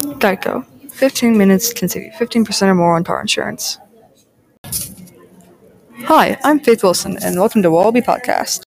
Geico. 0.00 0.64
15 0.92 1.36
minutes 1.36 1.72
can 1.72 1.88
save 1.88 2.04
you 2.04 2.10
15% 2.12 2.62
or 2.62 2.74
more 2.74 2.96
on 2.96 3.04
car 3.04 3.20
insurance. 3.20 3.78
Hi, 6.04 6.38
I'm 6.42 6.58
Faith 6.58 6.82
Wilson, 6.82 7.18
and 7.22 7.38
welcome 7.38 7.62
to 7.62 7.70
Wallaby 7.70 8.00
Podcast. 8.00 8.64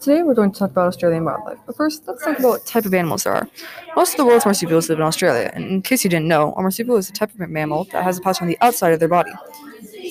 Today 0.00 0.22
we're 0.22 0.34
going 0.34 0.52
to 0.52 0.58
talk 0.58 0.72
about 0.72 0.88
Australian 0.88 1.24
wildlife. 1.24 1.58
But 1.64 1.76
first, 1.76 2.06
let's 2.06 2.24
talk 2.24 2.38
about 2.38 2.48
what 2.48 2.66
type 2.66 2.84
of 2.84 2.92
animals 2.92 3.22
there 3.22 3.34
are. 3.34 3.48
Most 3.96 4.14
of 4.14 4.16
the 4.18 4.26
world's 4.26 4.44
marsupials 4.44 4.88
live 4.88 4.98
in 4.98 5.04
Australia, 5.04 5.50
and 5.54 5.64
in 5.64 5.82
case 5.82 6.02
you 6.02 6.10
didn't 6.10 6.28
know, 6.28 6.52
a 6.54 6.62
marsupial 6.62 6.96
is 6.96 7.08
a 7.08 7.12
type 7.12 7.32
of 7.32 7.48
mammal 7.48 7.84
that 7.84 8.02
has 8.02 8.18
a 8.18 8.20
pouch 8.20 8.42
on 8.42 8.48
the 8.48 8.58
outside 8.60 8.92
of 8.92 8.98
their 8.98 9.08
body. 9.08 9.32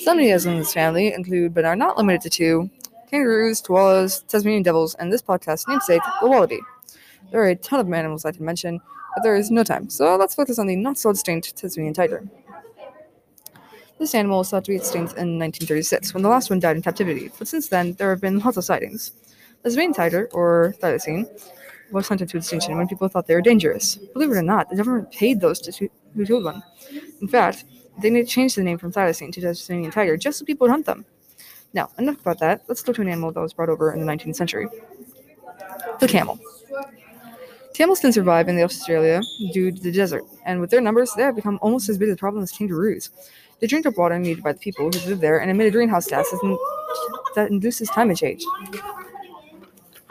Some 0.02 0.18
of 0.18 0.24
the 0.24 0.30
animals 0.30 0.46
in 0.46 0.58
this 0.58 0.72
family 0.72 1.12
include, 1.12 1.54
but 1.54 1.64
are 1.64 1.76
not 1.76 1.96
limited 1.98 2.22
to, 2.22 2.30
two 2.30 2.70
kangaroos, 3.14 3.62
koalas, 3.62 4.26
Tasmanian 4.26 4.64
devils, 4.64 4.94
and 4.96 5.12
this 5.12 5.22
podcast's 5.22 5.68
namesake, 5.68 6.02
the 6.20 6.28
wallaby. 6.28 6.58
There 7.30 7.40
are 7.40 7.48
a 7.48 7.54
ton 7.54 7.78
of 7.78 7.92
animals 7.92 8.24
I 8.24 8.32
can 8.32 8.44
mention, 8.44 8.80
but 9.14 9.22
there 9.22 9.36
is 9.36 9.52
no 9.52 9.62
time, 9.62 9.88
so 9.88 10.16
let's 10.16 10.34
focus 10.34 10.58
on 10.58 10.66
the 10.66 10.74
not 10.74 10.98
so 10.98 11.12
distinct 11.12 11.56
Tasmanian 11.56 11.94
tiger. 11.94 12.28
This 14.00 14.16
animal 14.16 14.38
was 14.38 14.50
thought 14.50 14.64
to 14.64 14.72
be 14.72 14.76
extinct 14.76 15.12
in 15.12 15.38
1936, 15.38 16.12
when 16.12 16.24
the 16.24 16.28
last 16.28 16.50
one 16.50 16.58
died 16.58 16.74
in 16.74 16.82
captivity, 16.82 17.30
but 17.38 17.46
since 17.46 17.68
then 17.68 17.92
there 17.92 18.10
have 18.10 18.20
been 18.20 18.40
lots 18.40 18.56
of 18.56 18.64
sightings. 18.64 19.12
The 19.62 19.70
Tasmanian 19.70 19.94
tiger, 19.94 20.28
or 20.32 20.74
thylacine, 20.80 21.28
was 21.92 22.08
hunted 22.08 22.28
to 22.30 22.38
extinction 22.38 22.76
when 22.76 22.88
people 22.88 23.06
thought 23.06 23.28
they 23.28 23.36
were 23.36 23.40
dangerous. 23.40 23.94
Believe 24.12 24.32
it 24.32 24.36
or 24.36 24.42
not, 24.42 24.70
the 24.70 24.76
government 24.76 25.12
paid 25.12 25.40
those 25.40 25.60
to 25.60 25.88
who 26.16 26.26
killed 26.26 26.42
one. 26.42 26.64
In 27.20 27.28
fact, 27.28 27.64
they 28.02 28.10
need 28.10 28.22
to 28.22 28.28
change 28.28 28.56
the 28.56 28.64
name 28.64 28.78
from 28.78 28.92
thylacine 28.92 29.32
to 29.32 29.40
Tasmanian 29.40 29.92
tiger 29.92 30.16
just 30.16 30.40
so 30.40 30.44
people 30.44 30.64
would 30.64 30.72
hunt 30.72 30.86
them. 30.86 31.04
Now, 31.74 31.90
enough 31.98 32.20
about 32.20 32.38
that. 32.38 32.62
Let's 32.68 32.82
go 32.82 32.92
to 32.92 33.02
an 33.02 33.08
animal 33.08 33.32
that 33.32 33.40
was 33.40 33.52
brought 33.52 33.68
over 33.68 33.92
in 33.92 34.00
the 34.00 34.06
19th 34.06 34.36
century. 34.36 34.68
The 36.00 36.08
camel. 36.08 36.38
Camels 37.74 37.98
can 37.98 38.12
survive 38.12 38.48
in 38.48 38.60
Australia 38.60 39.20
due 39.52 39.72
to 39.72 39.82
the 39.82 39.90
desert, 39.90 40.22
and 40.46 40.60
with 40.60 40.70
their 40.70 40.80
numbers, 40.80 41.12
they 41.16 41.22
have 41.24 41.34
become 41.34 41.58
almost 41.60 41.88
as 41.88 41.98
big 41.98 42.08
a 42.08 42.16
problem 42.16 42.44
as 42.44 42.52
kangaroos. 42.52 43.10
They 43.58 43.66
drink 43.66 43.84
up 43.86 43.98
water 43.98 44.16
needed 44.18 44.44
by 44.44 44.52
the 44.52 44.60
people 44.60 44.90
who 44.90 45.08
live 45.08 45.20
there 45.20 45.38
and 45.38 45.50
emit 45.50 45.66
a 45.66 45.70
greenhouse 45.72 46.06
gas 46.06 46.30
that 47.34 47.50
induces 47.50 47.90
climate 47.90 48.16
change. 48.16 48.44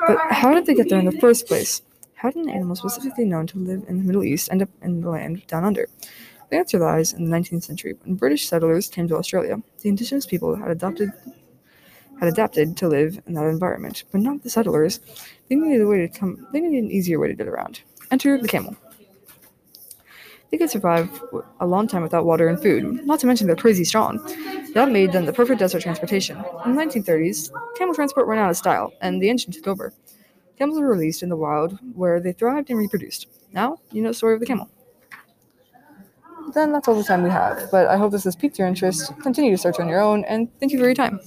But 0.06 0.20
how 0.32 0.54
did 0.54 0.66
they 0.66 0.74
get 0.74 0.90
there 0.90 1.00
in 1.00 1.06
the 1.06 1.14
first 1.14 1.48
place? 1.48 1.82
How 2.16 2.32
did 2.32 2.44
an 2.44 2.50
animal 2.50 2.76
specifically 2.76 3.26
known 3.26 3.48
to 3.48 3.58
live 3.58 3.86
in 3.88 3.98
the 3.98 4.04
Middle 4.04 4.24
East 4.24 4.50
end 4.52 4.62
up 4.62 4.70
in 4.82 5.00
the 5.00 5.10
land 5.10 5.48
down 5.48 5.64
under? 5.64 5.88
The 6.50 6.58
answer 6.58 6.80
lies 6.80 7.14
in 7.14 7.30
the 7.30 7.36
19th 7.36 7.64
century 7.64 7.96
when 8.04 8.16
British 8.16 8.48
settlers 8.48 8.90
came 8.90 9.08
to 9.08 9.16
Australia. 9.16 9.58
The 9.82 9.90
indigenous 9.90 10.26
people 10.26 10.56
had 10.56 10.70
adopted 10.70 11.14
had 12.24 12.32
adapted 12.32 12.78
to 12.78 12.88
live 12.88 13.20
in 13.28 13.34
that 13.34 13.46
environment, 13.46 14.06
but 14.12 14.22
not 14.22 14.44
the 14.44 14.50
settlers. 14.50 15.02
They 15.50 15.56
needed 15.56 15.82
a 15.82 15.88
way 15.88 16.08
to 16.08 16.08
come. 16.08 16.48
They 16.54 16.62
needed 16.62 16.86
an 16.86 16.92
easier 16.92 17.20
way 17.20 17.28
to 17.28 17.34
get 17.34 17.50
around. 17.50 17.82
Enter 18.12 18.38
the 18.38 18.48
camel. 18.48 18.78
They 20.50 20.58
could 20.58 20.70
survive 20.70 21.22
a 21.60 21.66
long 21.66 21.88
time 21.88 22.02
without 22.02 22.26
water 22.26 22.48
and 22.48 22.62
food, 22.62 23.06
not 23.06 23.20
to 23.20 23.28
mention 23.28 23.48
they're 23.48 23.56
crazy 23.58 23.84
strong. 23.84 24.20
That 24.74 24.92
made 24.92 25.12
them 25.12 25.26
the 25.26 25.34
perfect 25.34 25.60
desert 25.60 25.82
transportation. 25.82 26.38
In 26.64 26.76
the 26.76 26.82
1930s, 26.82 27.52
camel 27.76 27.94
transport 27.96 28.28
ran 28.28 28.40
out 28.40 28.52
of 28.52 28.56
style, 28.56 28.94
and 29.02 29.22
the 29.22 29.30
engine 29.30 29.52
took 29.52 29.68
over. 29.68 29.92
Camels 30.58 30.80
were 30.80 30.88
released 30.88 31.24
in 31.24 31.30
the 31.30 31.36
wild, 31.36 31.78
where 31.94 32.22
they 32.22 32.32
thrived 32.32 32.70
and 32.70 32.80
reproduced. 32.80 33.28
Now, 33.52 33.80
you 33.92 34.02
know 34.02 34.10
the 34.10 34.14
story 34.14 34.36
of 34.36 34.40
the 34.40 34.46
camel. 34.46 34.70
Then 36.54 36.72
that's 36.72 36.88
all 36.88 36.96
the 36.96 37.04
time 37.04 37.24
we 37.24 37.32
have, 37.32 37.70
but 37.72 37.88
I 37.88 37.98
hope 37.98 38.12
this 38.12 38.24
has 38.24 38.36
piqued 38.36 38.60
your 38.60 38.68
interest. 38.68 39.12
Continue 39.22 39.52
to 39.52 39.58
search 39.58 39.80
on 39.80 39.90
your 39.90 40.00
own, 40.00 40.24
and 40.26 40.48
thank 40.60 40.72
you 40.72 40.78
for 40.78 40.86
your 40.86 40.94
time. 40.94 41.20